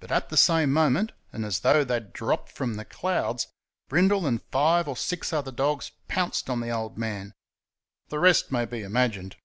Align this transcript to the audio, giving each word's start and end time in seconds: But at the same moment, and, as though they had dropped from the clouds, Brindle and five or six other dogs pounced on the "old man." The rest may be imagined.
But 0.00 0.10
at 0.10 0.30
the 0.30 0.36
same 0.36 0.72
moment, 0.72 1.12
and, 1.32 1.44
as 1.44 1.60
though 1.60 1.84
they 1.84 1.94
had 1.94 2.12
dropped 2.12 2.50
from 2.50 2.74
the 2.74 2.84
clouds, 2.84 3.46
Brindle 3.88 4.26
and 4.26 4.42
five 4.50 4.88
or 4.88 4.96
six 4.96 5.32
other 5.32 5.52
dogs 5.52 5.92
pounced 6.08 6.50
on 6.50 6.58
the 6.58 6.70
"old 6.70 6.98
man." 6.98 7.32
The 8.08 8.18
rest 8.18 8.50
may 8.50 8.64
be 8.64 8.82
imagined. 8.82 9.36